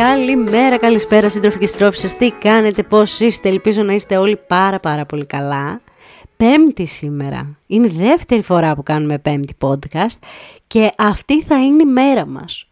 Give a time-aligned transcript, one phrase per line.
[0.00, 5.06] Καλημέρα, καλησπέρα σύντροφοι και στρόφισσες, τι κάνετε, πώς είστε, ελπίζω να είστε όλοι πάρα πάρα
[5.06, 5.80] πολύ καλά.
[6.36, 10.18] Πέμπτη σήμερα, είναι η δεύτερη φορά που κάνουμε πέμπτη podcast
[10.66, 12.68] και αυτή θα είναι η μέρα μας.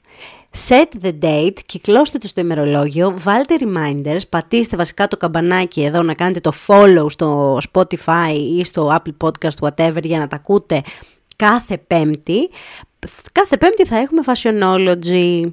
[0.68, 6.14] Set the date, κυκλώστε το στο ημερολόγιο, βάλτε reminders, πατήστε βασικά το καμπανάκι εδώ να
[6.14, 10.82] κάνετε το follow στο Spotify ή στο Apple Podcast whatever για να τα ακούτε
[11.36, 12.50] κάθε πέμπτη.
[13.32, 15.50] Κάθε πέμπτη θα έχουμε Fashionology.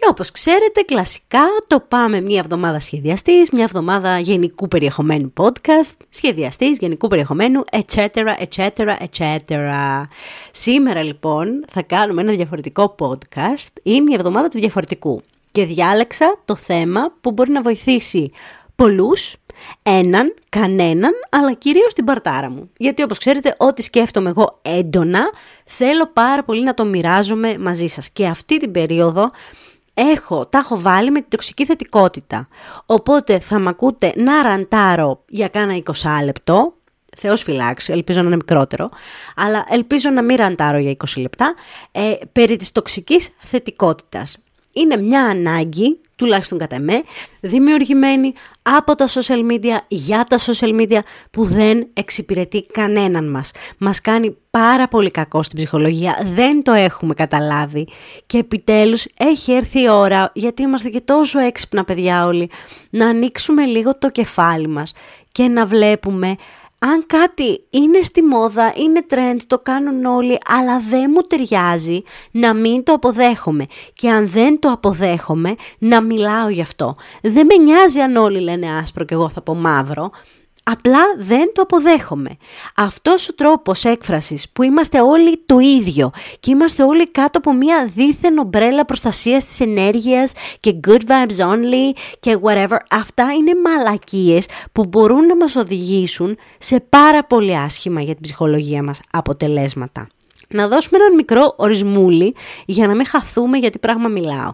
[0.00, 6.78] Και όπως ξέρετε, κλασικά το πάμε μια εβδομάδα σχεδιαστής, μια εβδομάδα γενικού περιεχομένου podcast, σχεδιαστής,
[6.78, 8.06] γενικού περιεχομένου, etc,
[8.56, 9.60] etc, etc.
[10.50, 15.22] Σήμερα λοιπόν θα κάνουμε ένα διαφορετικό podcast, είναι η εβδομάδα του διαφορετικού.
[15.52, 18.32] Και διάλεξα το θέμα που μπορεί να βοηθήσει
[18.76, 19.34] πολλούς,
[19.82, 22.70] έναν, κανέναν, αλλά κυρίως την παρτάρα μου.
[22.76, 25.30] Γιατί όπως ξέρετε, ό,τι σκέφτομαι εγώ έντονα,
[25.64, 28.10] θέλω πάρα πολύ να το μοιράζομαι μαζί σας.
[28.10, 29.30] Και αυτή την περίοδο
[29.94, 32.48] έχω, τα έχω βάλει με την τοξική θετικότητα.
[32.86, 36.74] Οπότε θα μ' ακούτε να ραντάρω για κάνα 20 λεπτό,
[37.16, 38.88] Θεός φυλάξει, ελπίζω να είναι μικρότερο,
[39.36, 41.54] αλλά ελπίζω να μην ραντάρω για 20 λεπτά,
[41.92, 44.44] ε, περί της τοξικής θετικότητας.
[44.72, 47.02] Είναι μια ανάγκη τουλάχιστον κατά εμέ,
[47.40, 48.32] δημιουργημένη
[48.62, 50.98] από τα social media, για τα social media,
[51.30, 53.50] που δεν εξυπηρετεί κανέναν μας.
[53.78, 57.88] Μας κάνει πάρα πολύ κακό στην ψυχολογία, δεν το έχουμε καταλάβει
[58.26, 62.50] και επιτέλους έχει έρθει η ώρα, γιατί είμαστε και τόσο έξυπνα παιδιά όλοι,
[62.90, 64.92] να ανοίξουμε λίγο το κεφάλι μας
[65.32, 66.36] και να βλέπουμε
[66.82, 72.54] αν κάτι είναι στη μόδα, είναι trend, το κάνουν όλοι, αλλά δεν μου ταιριάζει να
[72.54, 73.66] μην το αποδέχομαι.
[73.94, 76.96] Και αν δεν το αποδέχομαι, να μιλάω γι' αυτό.
[77.22, 80.10] Δεν με νοιάζει αν όλοι λένε άσπρο και εγώ θα πω μαύρο.
[80.70, 82.36] Απλά δεν το αποδέχομαι.
[82.76, 86.10] Αυτός ο τρόπος έκφρασης που είμαστε όλοι το ίδιο
[86.40, 91.98] και είμαστε όλοι κάτω από μια δίθεν ομπρέλα προστασίας της ενέργειας και good vibes only
[92.20, 98.12] και whatever, αυτά είναι μαλακίες που μπορούν να μας οδηγήσουν σε πάρα πολύ άσχημα για
[98.12, 100.08] την ψυχολογία μας αποτελέσματα.
[100.48, 102.34] Να δώσουμε έναν μικρό ορισμούλι
[102.66, 104.52] για να μην χαθούμε γιατί πράγμα μιλάω.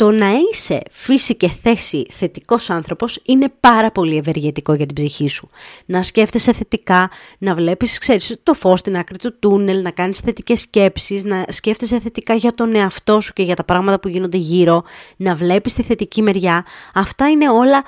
[0.00, 5.28] Το να είσαι φύση και θέση θετικός άνθρωπος είναι πάρα πολύ ευεργετικό για την ψυχή
[5.28, 5.48] σου.
[5.86, 10.60] Να σκέφτεσαι θετικά, να βλέπεις ξέρεις, το φως στην άκρη του τούνελ, να κάνεις θετικές
[10.60, 14.82] σκέψεις, να σκέφτεσαι θετικά για τον εαυτό σου και για τα πράγματα που γίνονται γύρω,
[15.16, 16.66] να βλέπεις τη θετική μεριά.
[16.94, 17.82] Αυτά είναι όλα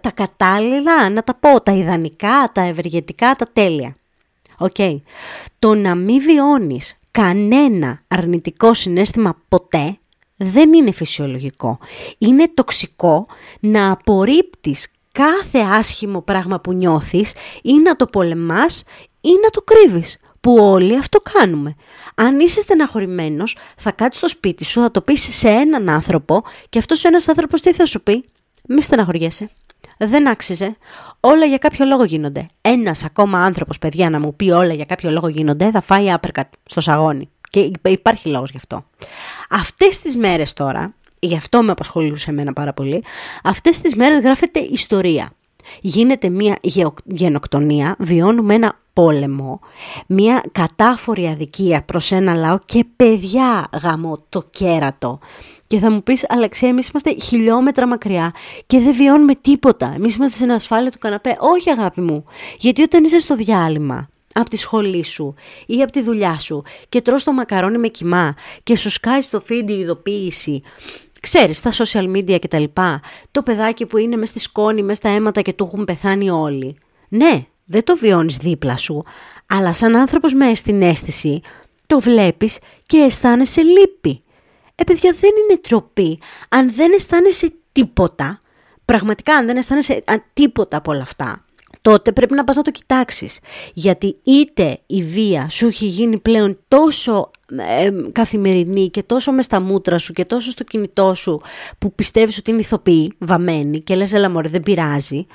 [0.00, 3.96] τα, κατάλληλα, να τα πω, τα ιδανικά, τα ευεργετικά, τα τέλεια.
[4.58, 4.76] Οκ.
[5.58, 9.96] Το να μην βιώνεις κανένα αρνητικό συναίσθημα ποτέ
[10.42, 11.78] δεν είναι φυσιολογικό.
[12.18, 13.26] Είναι τοξικό
[13.60, 17.32] να απορρίπτεις κάθε άσχημο πράγμα που νιώθεις
[17.62, 18.84] ή να το πολεμάς
[19.20, 20.16] ή να το κρύβεις.
[20.40, 21.74] Που όλοι αυτό κάνουμε.
[22.14, 26.78] Αν είσαι στεναχωρημένος, θα κάτσεις στο σπίτι σου, θα το πεις σε έναν άνθρωπο και
[26.78, 28.24] αυτός ο ένας άνθρωπος τι θα σου πει;
[28.68, 29.50] Μη στεναχωριέσαι.
[29.98, 30.76] Δεν άξιζε.
[31.20, 32.46] Όλα για κάποιο λόγο γίνονται.
[32.60, 36.52] Ένας ακόμα άνθρωπος, παιδιά, να μου πει όλα για κάποιο λόγο γίνονται, θα φάει άπερκατ
[36.66, 37.30] στο σαγόνι.
[37.52, 38.84] Και υπάρχει λόγος γι' αυτό.
[39.50, 43.04] Αυτές τις μέρες τώρα, γι' αυτό με απασχολούσε εμένα πάρα πολύ,
[43.42, 45.30] αυτές τις μέρες γράφεται ιστορία.
[45.80, 46.56] Γίνεται μια
[47.04, 49.60] γενοκτονία, βιώνουμε ένα πόλεμο,
[50.06, 55.18] μια κατάφορη αδικία προς ένα λαό και παιδιά γαμώ το κέρατο.
[55.66, 58.34] Και θα μου πεις, Αλεξέ, εμείς είμαστε χιλιόμετρα μακριά
[58.66, 59.92] και δεν βιώνουμε τίποτα.
[59.94, 61.36] Εμείς είμαστε στην ασφάλεια του καναπέ.
[61.38, 62.24] Όχι αγάπη μου,
[62.58, 65.34] γιατί όταν είσαι στο διάλειμμα από τη σχολή σου
[65.66, 69.42] ή από τη δουλειά σου και τρως το μακαρόνι με κοιμά και σου σκάει στο
[69.48, 70.62] feed η ειδοποίηση
[71.22, 73.00] Ξέρεις, στα social media και τα λοιπά,
[73.30, 76.76] το παιδάκι που είναι μες στη σκόνη, μες στα αίματα και του έχουν πεθάνει όλοι.
[77.08, 79.04] Ναι, δεν το βιώνεις δίπλα σου,
[79.46, 81.40] αλλά σαν άνθρωπος με την αίσθηση,
[81.86, 84.22] το βλέπεις και αισθάνεσαι λύπη.
[84.74, 86.20] Ε, παιδιά, δεν είναι τροπή.
[86.48, 88.40] Αν δεν αισθάνεσαι τίποτα,
[88.84, 91.44] πραγματικά αν δεν αισθάνεσαι τίποτα από όλα αυτά,
[91.82, 93.38] τότε πρέπει να πας να το κοιτάξεις.
[93.72, 99.60] Γιατί είτε η βία σου έχει γίνει πλέον τόσο ε, καθημερινή και τόσο μες στα
[99.60, 101.40] μούτρα σου και τόσο στο κινητό σου
[101.78, 105.26] που πιστεύεις ότι είναι ηθοποιή, βαμμένη και λες έλα μωρέ δεν πειράζει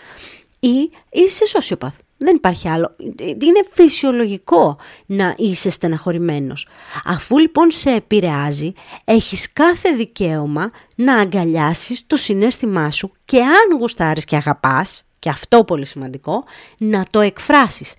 [0.60, 1.94] ή είσαι σοσιοπαθ.
[2.18, 2.96] Δεν υπάρχει άλλο.
[3.20, 6.68] Είναι φυσιολογικό να είσαι στεναχωρημένος.
[7.06, 8.74] Αφού λοιπόν σε επηρεάζει,
[9.04, 15.64] έχεις κάθε δικαίωμα να αγκαλιάσεις το συνέστημά σου και αν γουστάρεις και αγαπάς, και αυτό
[15.64, 16.44] πολύ σημαντικό,
[16.78, 17.94] να το εκφράσεις,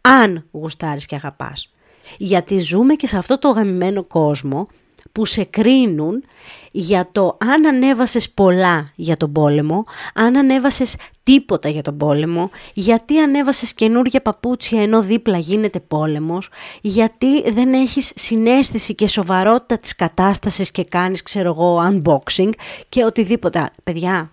[0.00, 1.72] αν γουστάρεις και αγαπάς.
[2.18, 4.68] Γιατί ζούμε και σε αυτό το γαμημένο κόσμο
[5.12, 6.24] που σε κρίνουν
[6.70, 9.84] για το αν ανέβασες πολλά για τον πόλεμο,
[10.14, 16.50] αν ανέβασες τίποτα για τον πόλεμο, γιατί ανέβασες καινούργια παπούτσια ενώ δίπλα γίνεται πόλεμος,
[16.80, 22.50] γιατί δεν έχεις συνέστηση και σοβαρότητα της κατάστασης και κάνεις, ξέρω εγώ, unboxing
[22.88, 23.70] και οτιδήποτε.
[23.82, 24.30] Παιδιά,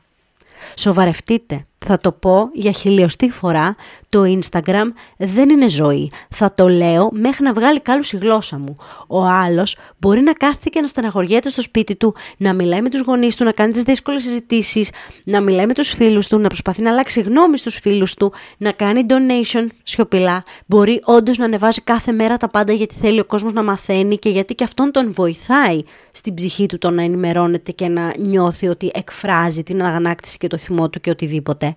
[0.76, 1.66] σοβαρευτείτε.
[1.86, 3.76] Θα το πω για χιλιοστή φορά,
[4.10, 6.12] το Instagram δεν είναι ζωή.
[6.30, 8.76] Θα το λέω μέχρι να βγάλει κάλους η γλώσσα μου.
[9.08, 13.02] Ο άλλος μπορεί να κάθεται και να στεναχωριέται στο σπίτι του, να μιλάει με τους
[13.02, 14.90] γονείς του, να κάνει τις δύσκολες συζητήσεις,
[15.24, 18.72] να μιλάει με τους φίλους του, να προσπαθεί να αλλάξει γνώμη στους φίλους του, να
[18.72, 20.44] κάνει donation σιωπηλά.
[20.66, 24.30] Μπορεί όντως να ανεβάζει κάθε μέρα τα πάντα γιατί θέλει ο κόσμος να μαθαίνει και
[24.30, 25.82] γιατί και αυτόν τον βοηθάει
[26.12, 30.58] στην ψυχή του το να ενημερώνεται και να νιώθει ότι εκφράζει την αγανάκτηση και το
[30.58, 31.71] θυμό του και οτιδήποτε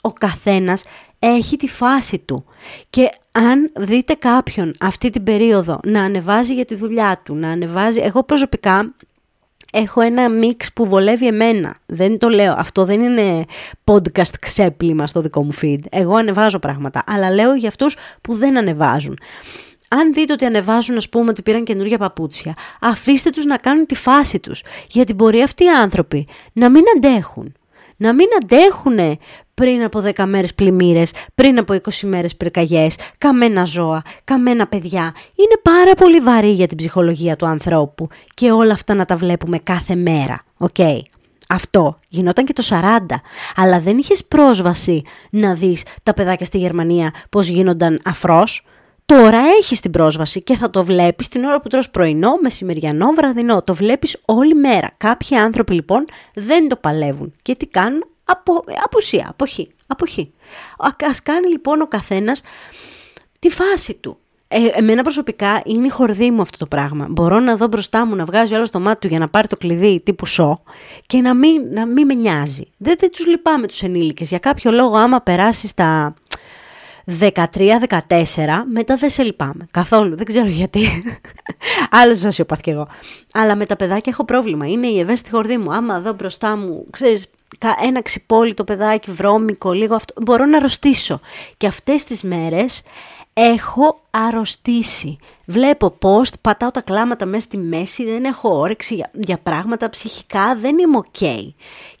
[0.00, 0.84] ο καθένας
[1.18, 2.44] έχει τη φάση του.
[2.90, 8.00] Και αν δείτε κάποιον αυτή την περίοδο να ανεβάζει για τη δουλειά του, να ανεβάζει...
[8.00, 8.94] Εγώ προσωπικά
[9.72, 11.76] έχω ένα μίξ που βολεύει εμένα.
[11.86, 12.54] Δεν το λέω.
[12.56, 13.44] Αυτό δεν είναι
[13.84, 15.80] podcast ξέπλυμα στο δικό μου feed.
[15.90, 17.02] Εγώ ανεβάζω πράγματα.
[17.06, 19.18] Αλλά λέω για αυτούς που δεν ανεβάζουν.
[19.88, 23.94] Αν δείτε ότι ανεβάζουν, ας πούμε, ότι πήραν καινούργια παπούτσια, αφήστε τους να κάνουν τη
[23.94, 24.62] φάση τους.
[24.88, 27.54] Γιατί μπορεί αυτοί οι άνθρωποι να μην αντέχουν
[28.00, 29.18] να μην αντέχουν
[29.54, 35.14] πριν από 10 μέρες πλημμύρες, πριν από 20 μέρες πυρκαγιές, καμένα ζώα, καμένα παιδιά.
[35.34, 39.58] Είναι πάρα πολύ βαρύ για την ψυχολογία του ανθρώπου και όλα αυτά να τα βλέπουμε
[39.58, 40.44] κάθε μέρα.
[40.56, 40.76] Οκ;
[41.48, 43.20] Αυτό γινόταν και το 40,
[43.56, 48.64] αλλά δεν είχες πρόσβαση να δεις τα παιδάκια στη Γερμανία πώς γίνονταν αφρός;
[49.10, 53.62] Τώρα έχεις την πρόσβαση και θα το βλέπεις την ώρα που τρως πρωινό, μεσημεριανό, βραδινό.
[53.62, 54.90] Το βλέπεις όλη μέρα.
[54.96, 56.04] Κάποιοι άνθρωποι λοιπόν
[56.34, 57.34] δεν το παλεύουν.
[57.42, 60.32] Και τι κάνουν, απο, απουσία, αποχή, αποχή.
[61.10, 62.42] Ας κάνει λοιπόν ο καθένας
[63.38, 64.18] τη φάση του.
[64.48, 67.06] Ε, εμένα προσωπικά είναι η χορδή μου αυτό το πράγμα.
[67.10, 69.56] Μπορώ να δω μπροστά μου να βγάζει όλο το μάτι του για να πάρει το
[69.56, 70.62] κλειδί τύπου σο
[71.06, 72.68] και να μην, να μην με νοιάζει.
[72.76, 74.28] Δεν, δεν τους λυπάμαι τους ενήλικες.
[74.28, 76.14] Για κάποιο λόγο άμα περάσεις στα
[77.20, 77.26] 13-14,
[78.72, 79.66] μετά δεν σε λυπάμαι.
[79.70, 80.86] Καθόλου, δεν ξέρω γιατί.
[82.00, 82.88] Άλλος ζωσιοπαθ κι εγώ.
[83.34, 84.66] Αλλά με τα παιδάκια έχω πρόβλημα.
[84.66, 85.72] Είναι η ευαίσθητη χορδή μου.
[85.72, 87.26] Άμα δω μπροστά μου, ξέρεις,
[87.82, 91.20] ένα ξυπόλυτο παιδάκι, βρώμικο, λίγο αυτό, μπορώ να αρρωστήσω.
[91.56, 92.82] Και αυτές τις μέρες
[93.32, 95.18] έχω αρρωστήσει.
[95.46, 100.56] Βλέπω post, πατάω τα κλάματα μέσα στη μέση, δεν έχω όρεξη για, για πράγματα ψυχικά,
[100.56, 101.26] δεν είμαι ok.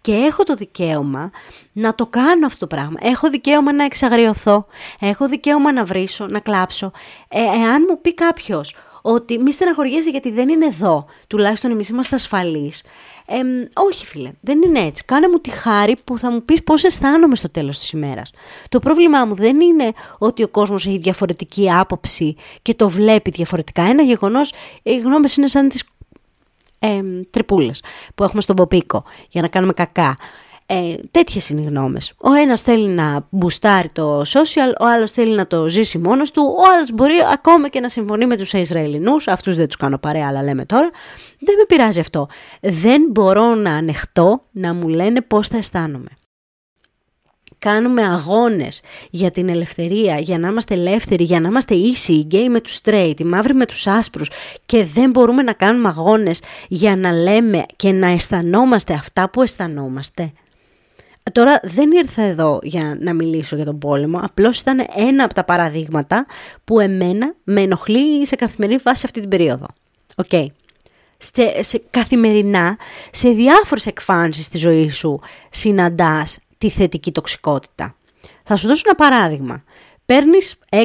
[0.00, 1.30] Και έχω το δικαίωμα
[1.72, 2.98] να το κάνω αυτό το πράγμα.
[3.00, 4.66] Έχω δικαίωμα να εξαγριωθώ,
[5.00, 6.92] έχω δικαίωμα να βρίσω, να κλάψω.
[7.28, 12.14] Ε, εάν μου πει κάποιος ότι μη στεναχωριέσαι γιατί δεν είναι εδώ, τουλάχιστον εμείς είμαστε
[12.14, 12.82] ασφαλείς,
[13.26, 13.36] ε,
[13.74, 15.04] όχι φίλε, δεν είναι έτσι.
[15.04, 18.30] Κάνε μου τη χάρη που θα μου πεις πώς αισθάνομαι στο τέλος της ημέρας.
[18.68, 23.82] Το πρόβλημά μου δεν είναι ότι ο κόσμος έχει διαφορετική άποψη και το βλέπει διαφορετικά.
[23.82, 24.52] Ένα γεγονός,
[24.82, 25.84] οι γνώμες είναι σαν τις
[26.78, 27.00] ε,
[27.30, 27.82] τρυπούλες
[28.14, 30.16] που έχουμε στον Ποπίκο για να κάνουμε κακά.
[30.72, 32.12] Ε, τέτοιες είναι οι γνώμες.
[32.16, 36.54] Ο ένας θέλει να μπουστάρει το social, ο άλλος θέλει να το ζήσει μόνος του,
[36.58, 40.26] ο άλλος μπορεί ακόμα και να συμφωνεί με τους Ισραηλινούς, αυτούς δεν τους κάνω παρέα
[40.28, 40.90] αλλά λέμε τώρα,
[41.38, 42.28] δεν με πειράζει αυτό.
[42.60, 46.08] Δεν μπορώ να ανεχτώ να μου λένε πώς θα αισθάνομαι.
[47.58, 52.48] Κάνουμε αγώνες για την ελευθερία, για να είμαστε ελεύθεροι, για να είμαστε ίσοι, οι γκέι
[52.48, 54.30] με τους straight, οι μαύροι με τους άσπρους
[54.66, 60.32] και δεν μπορούμε να κάνουμε αγώνες για να λέμε και να αισθανόμαστε αυτά που αισθανόμαστε.
[61.32, 65.44] Τώρα δεν ήρθα εδώ για να μιλήσω για τον πόλεμο, απλώς ήταν ένα από τα
[65.44, 66.26] παραδείγματα
[66.64, 69.66] που εμένα με ενοχλεί σε καθημερινή βάση αυτή την περίοδο.
[70.16, 70.28] OK.
[70.30, 70.46] Okay.
[71.60, 72.78] Σε, καθημερινά,
[73.10, 77.94] σε διάφορες εκφάνσεις της ζωής σου συναντάς τη θετική τοξικότητα.
[78.42, 79.62] Θα σου δώσω ένα παράδειγμα.
[80.06, 80.78] Παίρνεις 6,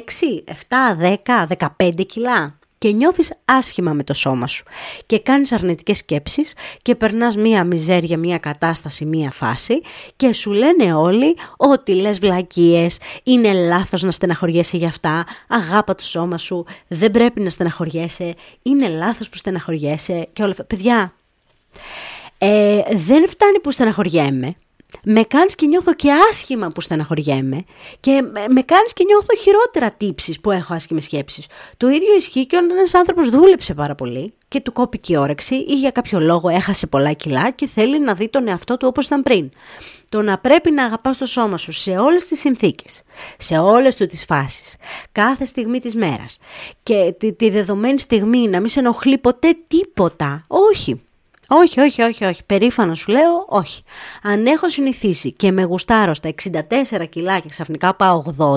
[0.45, 1.45] 7, 10,
[1.77, 4.63] 15 κιλά και νιώθεις άσχημα με το σώμα σου.
[5.05, 9.81] Και κάνεις αρνητικές σκέψεις και περνάς μία μιζέρια, μία κατάσταση, μία φάση
[10.15, 16.03] και σου λένε όλοι ότι λες βλακίες, είναι λάθος να στεναχωριέσαι για αυτά, αγάπα το
[16.03, 20.63] σώμα σου, δεν πρέπει να στεναχωριέσαι, είναι λάθος που στεναχωριέσαι και όλα αυτά.
[20.63, 21.13] Παιδιά,
[22.37, 24.55] ε, δεν φτάνει που στεναχωριέμαι,
[25.03, 27.63] με κάνεις και νιώθω και άσχημα που στεναχωριέμαι
[27.99, 31.45] και με κάνεις και νιώθω χειρότερα τύψεις που έχω άσχημες σκέψεις.
[31.77, 35.55] Το ίδιο ισχύει και όταν ένας άνθρωπος δούλεψε πάρα πολύ και του κόπηκε η όρεξη
[35.55, 39.05] ή για κάποιο λόγο έχασε πολλά κιλά και θέλει να δει τον εαυτό του όπως
[39.05, 39.51] ήταν πριν.
[40.09, 43.01] Το να πρέπει να αγαπάς το σώμα σου σε όλες τις συνθήκες,
[43.37, 44.75] σε όλες του τις φάσεις,
[45.11, 46.37] κάθε στιγμή της μέρας
[46.83, 51.01] και τη, τη δεδομένη στιγμή να μην σε ενοχλεί ποτέ τίποτα, όχι.
[51.47, 52.43] Όχι, όχι, όχι, όχι.
[52.45, 53.83] Περήφανα σου λέω, όχι.
[54.23, 56.33] Αν έχω συνηθίσει και με γουστάρω στα
[56.99, 58.55] 64 κιλά και ξαφνικά πάω 80,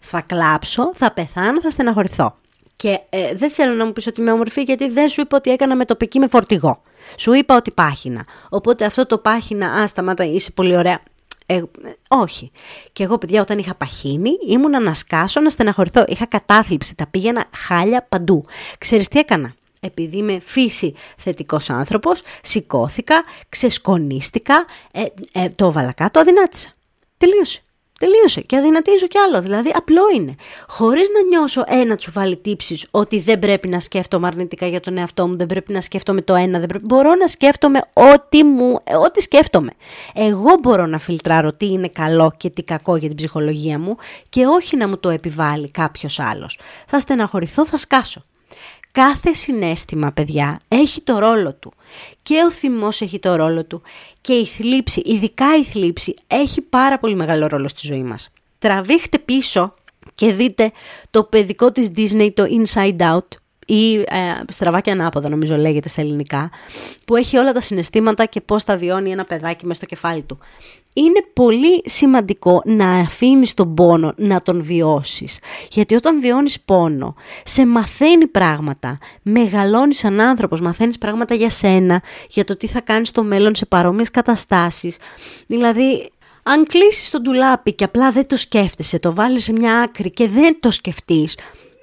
[0.00, 2.36] θα κλάψω, θα πεθάνω, θα στεναχωρηθώ.
[2.76, 5.50] Και ε, δεν θέλω να μου πεις ότι είμαι όμορφη γιατί δεν σου είπα ότι
[5.50, 6.82] έκανα με τοπική με φορτηγό.
[7.18, 8.24] Σου είπα ότι πάχυνα.
[8.48, 11.00] Οπότε αυτό το πάχυνα, α, σταμάτα, είσαι πολύ ωραία.
[11.46, 11.62] Ε,
[12.08, 12.50] όχι.
[12.92, 16.04] Και εγώ, παιδιά, όταν είχα παχύνει, ήμουν να σκάσω, να στεναχωρηθώ.
[16.06, 18.44] Είχα κατάθλιψη, τα πήγαινα χάλια παντού.
[18.78, 19.54] Ξέρεις τι έκανα;
[19.84, 26.68] Επειδή είμαι φύση θετικός άνθρωπος, σηκώθηκα, ξεσκονίστηκα, ε, ε, το έβαλα κάτω, αδυνάτησα.
[27.18, 27.58] Τελείωσε.
[27.98, 29.40] Τελείωσε και αδυνατίζω κι άλλο.
[29.40, 30.34] Δηλαδή, απλό είναι.
[30.68, 35.28] Χωρίς να νιώσω ένα τσουβάλι τύψης ότι δεν πρέπει να σκέφτομαι αρνητικά για τον εαυτό
[35.28, 36.84] μου, δεν πρέπει να σκέφτομαι το ένα, δεν πρέπει.
[36.84, 39.70] Μπορώ να σκέφτομαι ό,τι, μου, ό,τι σκέφτομαι.
[40.14, 43.96] Εγώ μπορώ να φιλτράρω τι είναι καλό και τι κακό για την ψυχολογία μου
[44.28, 46.58] και όχι να μου το επιβάλλει κάποιος άλλος.
[46.86, 48.24] Θα στεναχωρηθώ, θα σκάσω.
[48.94, 51.72] Κάθε συνέστημα, παιδιά, έχει το ρόλο του.
[52.22, 53.82] Και ο θυμός έχει το ρόλο του.
[54.20, 58.30] Και η θλίψη, ειδικά η θλίψη, έχει πάρα πολύ μεγάλο ρόλο στη ζωή μας.
[58.58, 59.74] Τραβήχτε πίσω
[60.14, 60.72] και δείτε
[61.10, 63.28] το παιδικό της Disney, το Inside Out,
[63.66, 64.04] ή ε,
[64.52, 66.50] στραβά και ανάποδα νομίζω λέγεται στα ελληνικά,
[67.04, 70.38] που έχει όλα τα συναισθήματα και πώς τα βιώνει ένα παιδάκι μέσα στο κεφάλι του.
[70.94, 75.38] Είναι πολύ σημαντικό να αφήνεις τον πόνο να τον βιώσεις,
[75.70, 82.44] γιατί όταν βιώνεις πόνο, σε μαθαίνει πράγματα, μεγαλώνεις σαν άνθρωπος, μαθαίνεις πράγματα για σένα, για
[82.44, 84.96] το τι θα κάνεις στο μέλλον σε παρόμοιες καταστάσεις.
[85.46, 86.10] Δηλαδή,
[86.42, 90.28] αν κλείσεις τον ντουλάπι και απλά δεν το σκέφτεσαι, το βάλεις σε μια άκρη και
[90.28, 91.36] δεν το σκεφτείς,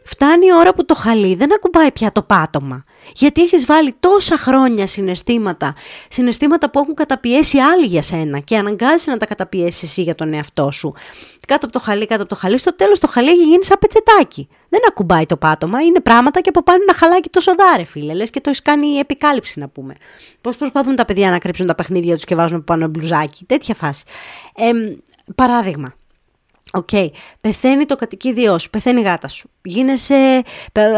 [0.03, 2.83] Φτάνει η ώρα που το χαλί δεν ακουμπάει πια το πάτωμα.
[3.13, 5.75] Γιατί έχεις βάλει τόσα χρόνια συναισθήματα,
[6.09, 10.33] συναισθήματα που έχουν καταπιέσει άλλοι για σένα και αναγκάζει να τα καταπιέσεις εσύ για τον
[10.33, 10.93] εαυτό σου.
[11.47, 13.77] Κάτω από το χαλί, κάτω από το χαλί, στο τέλος το χαλί έχει γίνει σαν
[13.79, 14.47] πετσετάκι.
[14.69, 18.13] Δεν ακουμπάει το πάτωμα, είναι πράγματα και από πάνω ένα χαλάκι τόσο δα ρε φίλε,
[18.13, 19.95] λες και το έχεις κάνει η επικάλυψη να πούμε.
[20.41, 24.03] Πώς προσπαθούν τα παιδιά να κρύψουν τα παιχνίδια τους και βάζουν πάνω μπλουζάκι, τέτοια φάση.
[24.55, 24.71] Ε,
[25.35, 25.93] παράδειγμα,
[26.73, 27.07] OK, okay.
[27.41, 30.41] πεθαίνει το κατοικίδιό σου, πεθαίνει η γάτα σου, γίνεσαι,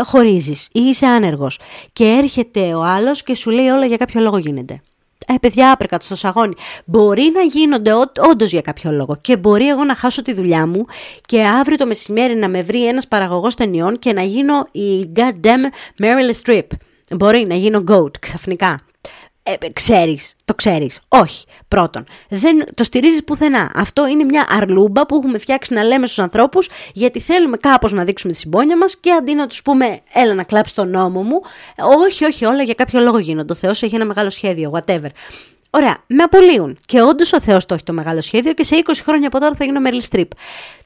[0.06, 1.60] χωρίζεις ή είσαι άνεργος
[1.94, 4.82] και έρχεται ο άλλος και σου λέει όλα για κάποιο λόγο γίνεται.
[5.28, 6.54] Ε, παιδιά, άπρεκα στο σαγόνι.
[6.86, 7.92] Μπορεί να γίνονται
[8.32, 9.18] όντως για κάποιο λόγο.
[9.22, 10.86] Και μπορεί εγώ να χάσω τη δουλειά μου
[11.26, 16.02] και αύριο το μεσημέρι να με βρει ένας παραγωγός ταινιών και να γίνω η goddamn
[16.04, 16.68] Meryl Streep.
[17.16, 18.82] Μπορεί να γίνω GOAT ξαφνικά
[19.44, 21.00] ε, ξέρεις, το ξέρεις.
[21.08, 21.46] Όχι.
[21.68, 23.72] Πρώτον, δεν το στηρίζεις πουθενά.
[23.76, 28.04] Αυτό είναι μια αρλούμπα που έχουμε φτιάξει να λέμε στους ανθρώπους γιατί θέλουμε κάπως να
[28.04, 31.42] δείξουμε τη συμπόνια μας και αντί να τους πούμε έλα να κλάψεις τον νόμο μου,
[32.06, 33.54] όχι, όχι, όλα για κάποιο λόγο γίνονται.
[33.54, 35.10] Ο Θεός έχει ένα μεγάλο σχέδιο, whatever.
[35.70, 36.78] Ωραία, με απολύουν.
[36.86, 39.56] Και όντως ο Θεός το έχει το μεγάλο σχέδιο και σε 20 χρόνια από τώρα
[39.56, 40.28] θα γίνω Meryl Streep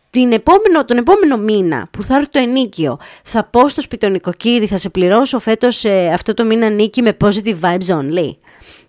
[0.09, 4.77] την επόμενο, τον επόμενο μήνα που θα έρθει το ενίκιο, θα πω στο σπιτονικοκύρι, θα
[4.77, 8.35] σε πληρώσω φέτος ε, αυτό το μήνα νίκη με positive vibes only.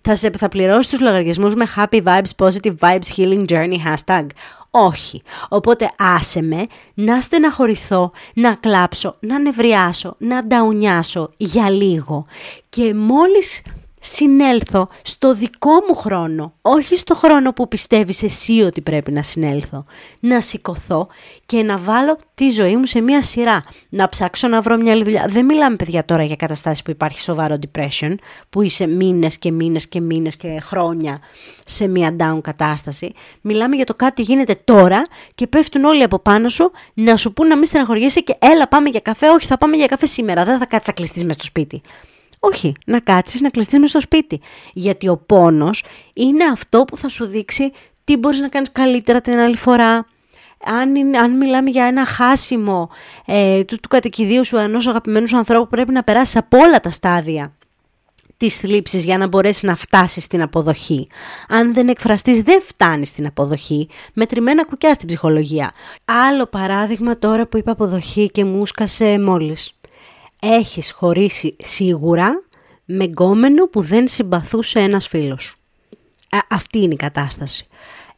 [0.01, 4.25] Θα, σε, θα πληρώσω τους λογαριασμούς με happy vibes, positive vibes, healing journey, hashtag.
[4.71, 5.21] Όχι.
[5.49, 12.25] Οπότε άσε με να στεναχωρηθώ, να κλάψω, να νευριάσω, να νταουνιάσω για λίγο.
[12.69, 13.61] Και μόλις
[13.99, 19.85] συνέλθω στο δικό μου χρόνο, όχι στο χρόνο που πιστεύεις εσύ ότι πρέπει να συνέλθω.
[20.19, 21.07] Να σηκωθώ
[21.45, 23.63] και να βάλω τη ζωή μου σε μία σειρά.
[23.89, 25.25] Να ψάξω να βρω μια άλλη δουλειά.
[25.29, 28.15] Δεν μιλάμε παιδιά τώρα για καταστάσεις που υπάρχει σοβαρό depression,
[28.49, 31.19] που είσαι μήνες και μήνες και μήνες και χρόνια
[31.65, 33.11] σε μία down κατάσταση.
[33.41, 35.01] Μιλάμε για το κάτι γίνεται τώρα
[35.35, 38.89] και πέφτουν όλοι από πάνω σου να σου πούν να μην στεναχωριέσαι και έλα πάμε
[38.89, 41.43] για καφέ, όχι θα πάμε για καφέ σήμερα, δεν θα κάτσεις να κλειστείς μες στο
[41.43, 41.81] σπίτι.
[42.39, 44.41] Όχι, να κάτσεις να κλειστείς μες στο σπίτι.
[44.73, 47.71] Γιατί ο πόνος είναι αυτό που θα σου δείξει
[48.03, 50.05] τι μπορείς να κάνεις καλύτερα την άλλη φορά.
[50.63, 52.89] Αν, αν μιλάμε για ένα χάσιμο
[53.25, 56.91] ε, του, του κατοικιδίου σου ενός αγαπημένου σου ανθρώπου πρέπει να περάσεις από όλα τα
[56.91, 57.53] στάδια
[58.37, 61.07] της θλίψης για να μπορέσεις να φτάσεις στην αποδοχή.
[61.47, 65.71] Αν δεν εκφραστείς δεν φτάνεις στην αποδοχή, μετρημένα κουκιά στην ψυχολογία.
[66.05, 69.78] Άλλο παράδειγμα τώρα που είπα αποδοχή και μου σκασε μόλις
[70.39, 72.43] έχεις χωρίσει σίγουρα
[72.85, 75.55] με γκόμενο που δεν συμπαθούσε ένας φίλος.
[76.49, 77.67] αυτή είναι η κατάσταση.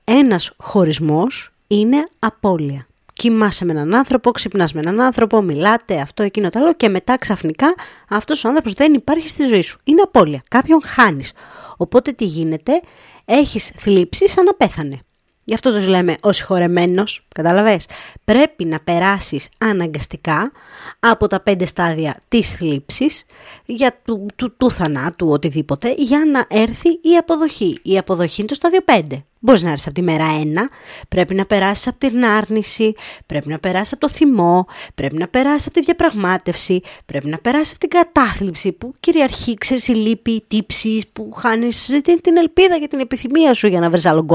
[0.03, 2.85] Ένας χωρισμός είναι απώλεια.
[3.13, 7.17] Κοιμάσαι με έναν άνθρωπο, ξυπνάς με έναν άνθρωπο, μιλάτε, αυτό, εκείνο, το άλλο και μετά
[7.17, 7.73] ξαφνικά
[8.09, 9.79] αυτός ο άνθρωπος δεν υπάρχει στη ζωή σου.
[9.83, 10.43] Είναι απώλεια.
[10.49, 11.31] Κάποιον χάνεις.
[11.77, 12.81] Οπότε τι γίνεται,
[13.25, 14.99] έχεις θλίψει σαν να πέθανε.
[15.43, 17.03] Γι' αυτό το λέμε ο συγχωρεμένο,
[17.35, 17.85] κατάλαβες;
[18.25, 20.51] Πρέπει να περάσεις αναγκαστικά
[20.99, 23.25] από τα πέντε στάδια της θλίψης,
[23.65, 24.25] για του,
[24.57, 27.77] του, θανάτου, οτιδήποτε, για να έρθει η αποδοχή.
[27.83, 29.23] Η αποδοχή είναι το στάδιο 5.
[29.43, 30.69] Μπορείς να έρθεις από τη μέρα ένα,
[31.07, 32.93] πρέπει να περάσεις από την άρνηση,
[33.25, 37.69] πρέπει να περάσεις από το θυμό, πρέπει να περάσεις από τη διαπραγμάτευση, πρέπει να περάσεις
[37.69, 42.87] από την κατάθλιψη που κυριαρχεί, ξέρεις, η λύπη, η τύψη, που χάνεις την ελπίδα και
[42.87, 44.25] την επιθυμία σου για να βρεις άλλο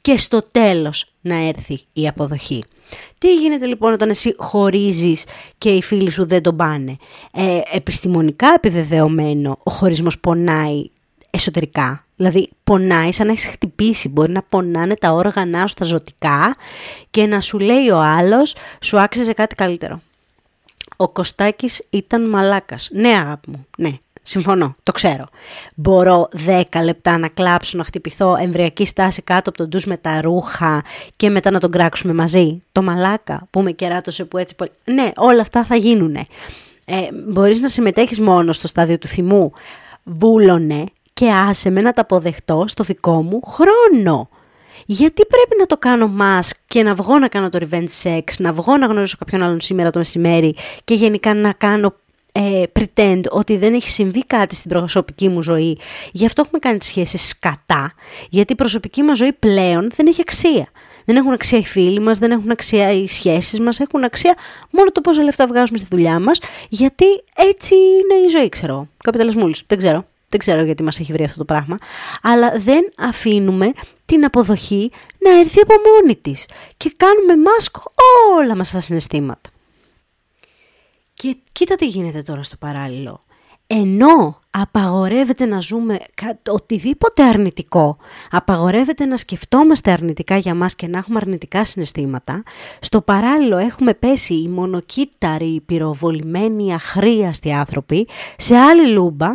[0.00, 2.64] και στο τέλος να έρθει η αποδοχή.
[3.18, 5.24] Τι γίνεται λοιπόν όταν εσύ χωρίζεις
[5.58, 6.96] και οι φίλοι σου δεν τον πάνε;
[7.32, 10.90] Ε, επιστημονικά επιβεβαιωμένο ο χωρισμός πονάει
[11.30, 14.08] εσωτερικά; Δηλαδή πονάει σαν να έχεις χτυπήσει.
[14.08, 16.54] Μπορεί να πονάνε τα όργανα σου, τα ζωτικά
[17.10, 20.00] και να σου λέει ο άλλος σου άξιζε κάτι καλύτερο.
[20.96, 22.88] Ο Κωστάκης ήταν μαλάκας.
[22.92, 23.90] Ναι αγάπη μου, ναι.
[24.22, 25.24] Συμφωνώ, το ξέρω.
[25.74, 30.20] Μπορώ 10 λεπτά να κλάψω, να χτυπηθώ εμβριακή στάση κάτω από τον ντους με τα
[30.20, 30.82] ρούχα
[31.16, 32.62] και μετά να τον κράξουμε μαζί.
[32.72, 34.70] Το μαλάκα που με κεράτωσε που έτσι πολύ...
[34.84, 36.22] Ναι, όλα αυτά θα γίνουνε.
[36.84, 36.94] Ε,
[37.28, 39.52] μπορείς να συμμετέχεις μόνο στο στάδιο του θυμού.
[40.04, 44.28] Βούλωνε και άσε με να τα αποδεχτώ στο δικό μου χρόνο.
[44.86, 48.52] Γιατί πρέπει να το κάνω mask και να βγω να κάνω το revenge sex, να
[48.52, 50.54] βγω να γνωρίσω κάποιον άλλον σήμερα το μεσημέρι
[50.84, 51.94] και γενικά να κάνω
[52.32, 55.78] ε, pretend ότι δεν έχει συμβεί κάτι στην προσωπική μου ζωή.
[56.12, 57.94] Γι' αυτό έχουμε κάνει τις σχέσεις σκατά,
[58.30, 60.66] γιατί η προσωπική μας ζωή πλέον δεν έχει αξία.
[61.04, 64.36] Δεν έχουν αξία οι φίλοι μας, δεν έχουν αξία οι σχέσεις μας, έχουν αξία
[64.70, 66.38] μόνο το πόσα λεφτά βγάζουμε στη δουλειά μας,
[66.68, 67.04] γιατί
[67.36, 68.88] έτσι είναι η ζωή, ξέρω.
[69.04, 70.04] Καπιταλισμούλης, δεν ξέρω.
[70.32, 71.78] Δεν ξέρω γιατί μας έχει βρει αυτό το πράγμα.
[72.22, 73.72] Αλλά δεν αφήνουμε
[74.06, 76.46] την αποδοχή να έρθει από μόνη της.
[76.76, 77.82] Και κάνουμε μάσκο
[78.36, 79.50] όλα μας τα συναισθήματα.
[81.14, 83.20] Και κοίτα τι γίνεται τώρα στο παράλληλο.
[83.66, 85.98] Ενώ απαγορεύεται να ζούμε
[86.48, 87.96] οτιδήποτε αρνητικό,
[88.30, 92.42] απαγορεύεται να σκεφτόμαστε αρνητικά για μας και να έχουμε αρνητικά συναισθήματα,
[92.80, 99.28] στο παράλληλο έχουμε πέσει οι μονοκύτταροι, οι πυροβολημένοι, αχρίαστοι άνθρωποι σε άλλη λούμπα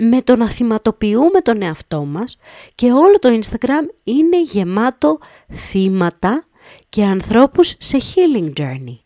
[0.00, 2.38] με το να θυματοποιούμε τον εαυτό μας
[2.74, 5.18] και όλο το Instagram είναι γεμάτο
[5.52, 6.44] θύματα
[6.88, 8.98] και ανθρώπους σε healing journey.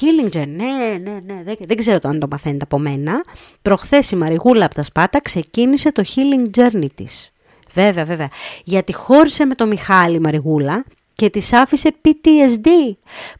[0.00, 3.24] Healing journey, ναι, ναι, ναι, δεν, δεν ξέρω αν το μαθαίνετε από μένα.
[3.62, 7.30] Προχθές η Μαριγούλα από τα Σπάτα ξεκίνησε το healing journey της.
[7.72, 8.28] Βέβαια, βέβαια.
[8.64, 12.68] Γιατί χώρισε με το Μιχάλη Μαριγούλα και της άφησε PTSD,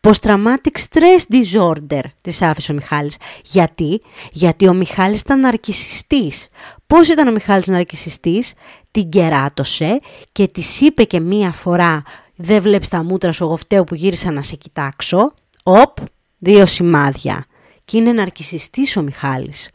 [0.01, 3.17] Post-Traumatic Stress Disorder, της άφησε ο Μιχάλης.
[3.45, 4.01] Γιατί,
[4.33, 6.49] γιατί ο Μιχάλης ήταν ναρκισιστής.
[6.87, 8.53] Πώς ήταν ο Μιχάλης ναρκισιστής,
[8.91, 10.01] την κεράτωσε
[10.33, 12.03] και της είπε και μία φορά
[12.37, 15.35] «Δεν βλέπεις τα μούτρα σου, εγώ φταίω που γύρισα να σε κοιτάξω».
[15.63, 15.97] Οπ,
[16.39, 17.47] δύο σημάδια.
[17.85, 19.71] Και είναι ναρκισιστής ο Μιχάλης.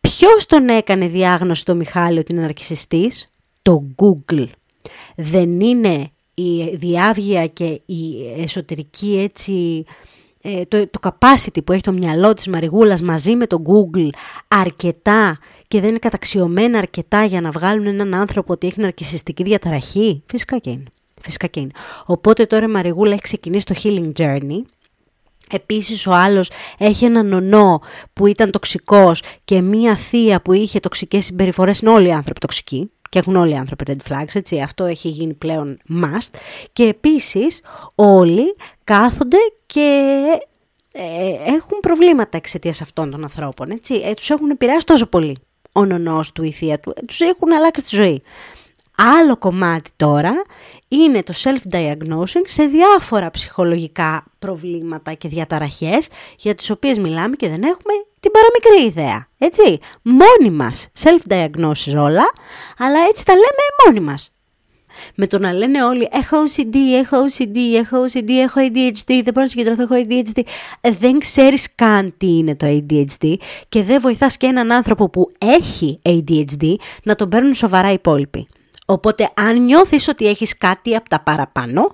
[0.00, 3.30] Ποιος τον έκανε διάγνωση το Μιχάλη ότι είναι ναρκισιστής;
[3.62, 4.46] Το Google.
[5.16, 9.84] Δεν είναι η διάβγεια και η εσωτερική έτσι,
[10.42, 14.08] ε, το, το capacity που έχει το μυαλό της Μαριγούλας μαζί με το Google
[14.48, 20.22] αρκετά και δεν είναι καταξιωμένα αρκετά για να βγάλουν έναν άνθρωπο ότι έχει ναρκισιστική διαταραχή.
[20.26, 20.84] Φυσικά και είναι.
[21.22, 21.70] Φυσικά και είναι.
[22.04, 24.62] Οπότε τώρα η Μαριγούλα έχει ξεκινήσει το healing journey
[25.50, 27.80] Επίσης ο άλλος έχει έναν νονό
[28.12, 31.78] που ήταν τοξικός και μία θεία που είχε τοξικές συμπεριφορές.
[31.78, 35.08] Είναι όλοι οι άνθρωποι τοξικοί και έχουν όλοι οι άνθρωποι red flags, έτσι, αυτό έχει
[35.08, 36.38] γίνει πλέον must.
[36.72, 37.60] Και επίσης
[37.94, 40.22] όλοι κάθονται και
[40.92, 43.94] ε, έχουν προβλήματα εξαιτίας αυτών των ανθρώπων, έτσι.
[43.94, 45.38] Ε, τους έχουν επηρεάσει τόσο πολύ
[45.72, 48.22] ο νονός του, η θεία του, ε, τους έχουν αλλάξει τη ζωή.
[48.96, 50.32] Άλλο κομμάτι τώρα
[50.88, 57.62] είναι το self-diagnosing σε διάφορα ψυχολογικά προβλήματα και διαταραχές για τις οποίες μιλάμε και δεν
[57.62, 59.28] έχουμε την παραμικρή ιδέα.
[59.38, 62.32] Έτσι, μόνοι μας self-diagnosis όλα,
[62.78, 64.28] αλλά έτσι τα λέμε μόνοι μας.
[65.14, 69.40] Με το να λένε όλοι έχω OCD, έχω OCD, έχω OCD, έχω ADHD, δεν μπορώ
[69.40, 70.42] να συγκεντρωθώ, έχω ADHD.
[70.80, 73.34] Ε, δεν ξέρεις καν τι είναι το ADHD
[73.68, 78.48] και δεν βοηθάς και έναν άνθρωπο που έχει ADHD να τον παίρνουν σοβαρά οι υπόλοιποι.
[78.86, 81.92] Οπότε αν νιώθεις ότι έχεις κάτι από τα παραπάνω,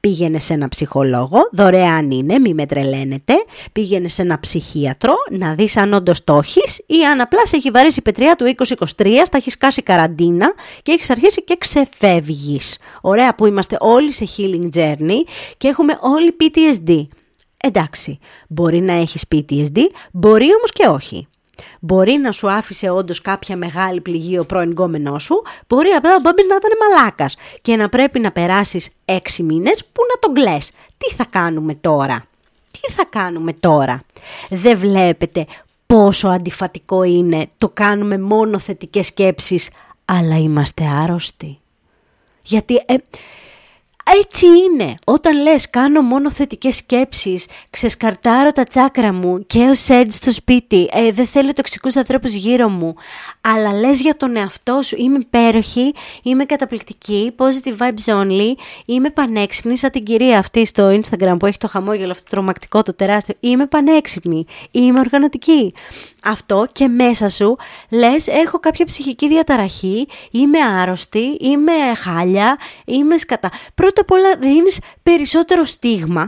[0.00, 3.34] πήγαινε σε ένα ψυχολόγο, δωρεάν είναι, μη με τρελαίνετε,
[3.72, 7.70] πήγαινε σε ένα ψυχίατρο να δεις αν όντως το έχεις ή αν απλά σε έχει
[7.70, 12.78] βαρέσει η πετριά του 2023, θα έχεις κάσει καραντίνα και έχεις αρχίσει και ξεφεύγεις.
[13.00, 17.06] Ωραία που είμαστε όλοι σε healing journey και έχουμε όλοι PTSD.
[17.56, 18.18] Εντάξει,
[18.48, 19.78] μπορεί να έχεις PTSD,
[20.12, 21.28] μπορεί όμως και όχι.
[21.80, 26.20] Μπορεί να σου άφησε όντως κάποια μεγάλη πληγή ο πρώην γκόμενός σου, μπορεί απλά ο
[26.20, 30.58] Μπάμπη να ήταν μαλάκας και να πρέπει να περάσεις έξι μήνες που να τον κλε.
[30.98, 32.26] Τι θα κάνουμε τώρα;
[32.70, 34.00] Τι θα κάνουμε τώρα;
[34.48, 35.46] Δεν βλέπετε
[35.86, 39.70] πόσο αντιφατικό είναι το κάνουμε μόνο θετικές σκέψεις,
[40.04, 41.58] αλλά είμαστε άρρωστοι.
[42.42, 42.94] Γιατί ε,
[44.04, 44.94] έτσι είναι.
[45.04, 50.88] Όταν λες κάνω μόνο θετικές σκέψεις, ξεσκαρτάρω τα τσάκρα μου και ως έτσι στο σπίτι,
[50.92, 52.94] ε, δεν θέλω τοξικούς ανθρώπους γύρω μου,
[53.40, 59.76] αλλά λες για τον εαυτό σου, είμαι υπέροχη, είμαι καταπληκτική, positive vibes only, είμαι πανέξυπνη,
[59.76, 63.34] σαν την κυρία αυτή στο Instagram που έχει το χαμόγελο αυτό το τρομακτικό, το τεράστιο,
[63.40, 65.74] είμαι πανέξυπνη, είμαι οργανωτική.
[66.24, 67.56] Αυτό και μέσα σου
[67.90, 73.50] λες έχω κάποια ψυχική διαταραχή, είμαι άρρωστη, είμαι χάλια, είμαι σκατά.
[73.74, 76.26] Πρώτα απ' όλα δίνεις περισσότερο στίγμα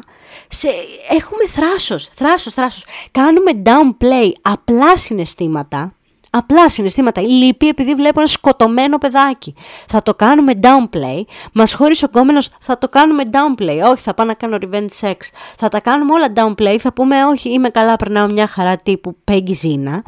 [0.48, 0.68] σε...
[1.10, 2.84] έχουμε θράσος, θράσος, θράσος.
[3.10, 5.96] Κάνουμε downplay απλά συναισθήματα
[6.36, 7.20] απλά συναισθήματα.
[7.20, 9.54] Λύπη επειδή βλέπω ένα σκοτωμένο παιδάκι.
[9.86, 11.22] Θα το κάνουμε downplay.
[11.52, 13.90] Μας χωρίς ο κόμενο θα το κάνουμε downplay.
[13.90, 15.14] Όχι, θα πάω να κάνω revenge sex.
[15.58, 16.76] Θα τα κάνουμε όλα downplay.
[16.78, 19.98] Θα πούμε, Όχι, είμαι καλά, περνάω μια χαρά τύπου Peggy Zina.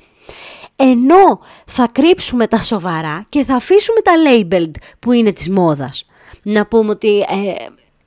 [0.77, 6.07] Ενώ θα κρύψουμε τα σοβαρά και θα αφήσουμε τα labeled που είναι της μόδας.
[6.43, 7.55] Να πούμε ότι ε,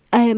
[0.09, 0.33] ε,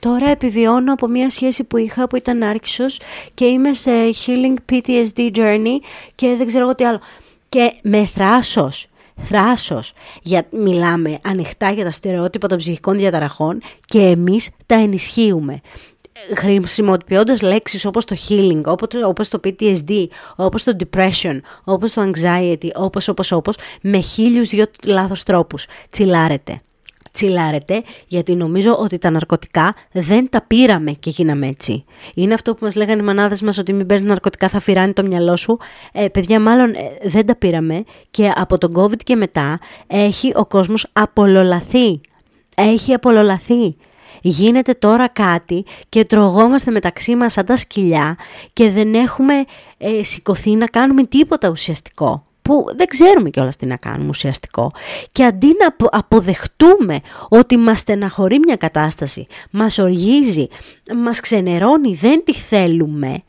[0.00, 3.00] Τώρα επιβιώνω από μια σχέση που είχα που ήταν άρχισος
[3.34, 5.78] και είμαι σε healing PTSD journey
[6.14, 7.00] και δεν ξέρω τι άλλο.
[7.48, 8.86] Και με θράσος,
[9.16, 15.60] θράσος, για, μιλάμε ανοιχτά για τα στερεότυπα των ψυχικών διαταραχών και εμείς τα ενισχύουμε
[16.36, 22.68] χρησιμοποιώντας λέξεις όπως το healing, όπως, όπως το PTSD, όπως το depression, όπως το anxiety,
[22.74, 25.66] όπως, όπως, όπως, με χίλιους δυο λάθος τρόπους.
[25.90, 26.62] Τσιλάρετε
[27.18, 31.84] τσιλάρετε γιατί νομίζω ότι τα ναρκωτικά δεν τα πήραμε και γίναμε έτσι.
[32.14, 35.02] Είναι αυτό που μας λέγανε οι μανάδες μας ότι μην παίρνεις ναρκωτικά θα φυράνει το
[35.02, 35.58] μυαλό σου.
[35.92, 40.46] Ε, παιδιά μάλλον ε, δεν τα πήραμε και από τον COVID και μετά έχει ο
[40.46, 42.00] κόσμος απολολαθεί.
[42.56, 43.76] Έχει απολολαθεί.
[44.22, 48.16] Γίνεται τώρα κάτι και τρογόμαστε μεταξύ μας σαν τα σκυλιά
[48.52, 49.34] και δεν έχουμε
[49.78, 54.70] ε, σηκωθεί να κάνουμε τίποτα ουσιαστικό που δεν ξέρουμε κιόλας τι να κάνουμε ουσιαστικό.
[55.12, 60.46] Και αντί να αποδεχτούμε ότι μας στεναχωρεί μια κατάσταση, μας οργίζει,
[60.96, 63.22] μας ξενερώνει, δεν τη θέλουμε,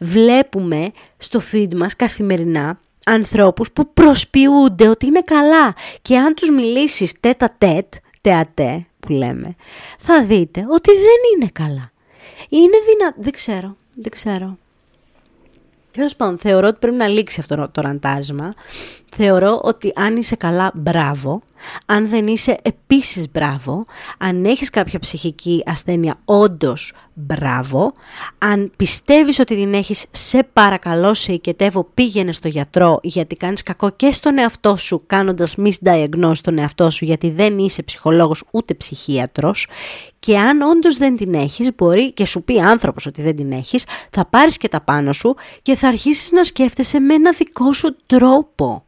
[0.00, 7.20] βλέπουμε στο feed μας καθημερινά ανθρώπους που προσποιούνται ότι είναι καλά και αν τους μιλήσεις
[7.20, 9.54] τέτα τέτ, τεατέ που λέμε,
[9.98, 11.90] θα δείτε ότι δεν είναι καλά.
[12.48, 14.58] Είναι δυνατό, δεν ξέρω, δεν ξέρω.
[15.92, 18.54] Τέλος πάντων, θεωρώ ότι πρέπει να λήξει αυτό το ραντάρισμα.
[19.14, 21.42] Θεωρώ ότι αν είσαι καλά, μπράβο.
[21.86, 23.84] Αν δεν είσαι, επίσης μπράβο.
[24.18, 27.92] Αν έχεις κάποια ψυχική ασθένεια, όντως μπράβο.
[28.38, 33.90] Αν πιστεύεις ότι την έχεις, σε παρακαλώ, σε οικετεύω, πήγαινε στο γιατρό γιατί κάνεις κακό
[33.90, 39.68] και στον εαυτό σου κάνοντας misdiagnose στον εαυτό σου γιατί δεν είσαι ψυχολόγος ούτε ψυχίατρος
[40.18, 43.84] και αν όντως δεν την έχεις, μπορεί και σου πει άνθρωπος ότι δεν την έχεις,
[44.10, 47.96] θα πάρεις και τα πάνω σου και θα αρχίσεις να σκέφτεσαι με ένα δικό σου
[48.06, 48.84] τρόπο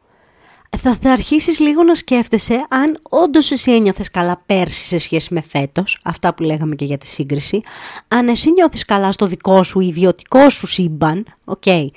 [0.77, 5.41] θα, θα αρχίσεις λίγο να σκέφτεσαι αν όντως εσύ ένιωθες καλά πέρσι σε σχέση με
[5.41, 7.61] φέτος, αυτά που λέγαμε και για τη σύγκριση,
[8.07, 11.87] αν εσύ νιώθεις καλά στο δικό σου ιδιωτικό σου σύμπαν, OK, okay,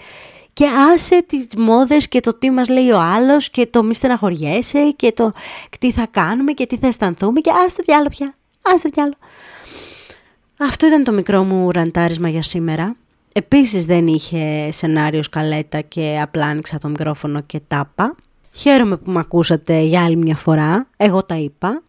[0.53, 4.93] και άσε τις μόδες και το τι μας λέει ο άλλος και το μη στεναχωριέσαι
[4.97, 5.33] και το
[5.79, 9.15] τι θα κάνουμε και τι θα αισθανθούμε και άστε διάλο πια, άστε διάλο.
[10.57, 12.97] Αυτό ήταν το μικρό μου ραντάρισμα για σήμερα.
[13.33, 18.17] Επίσης δεν είχε σενάριο σκαλέτα και απλά άνοιξα το μικρόφωνο και τάπα.
[18.59, 21.83] Χαίρομαι που με ακούσατε για άλλη μια φορά, εγώ τα είπα.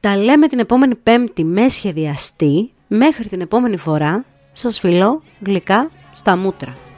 [0.00, 2.72] Τα λέμε την επόμενη πέμπτη με σχεδιαστή.
[2.86, 6.89] Μέχρι την επόμενη φορά σας φιλώ γλυκά στα μούτρα.